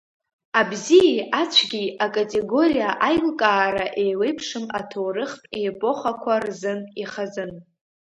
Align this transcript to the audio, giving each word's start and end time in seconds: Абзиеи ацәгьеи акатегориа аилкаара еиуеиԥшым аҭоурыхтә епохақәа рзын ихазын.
Абзиеи 0.59 1.17
ацәгьеи 1.41 1.89
акатегориа 2.05 2.89
аилкаара 3.07 3.85
еиуеиԥшым 4.03 4.65
аҭоурыхтә 4.79 5.47
епохақәа 5.69 6.33
рзын 6.45 6.81
ихазын. 7.01 7.51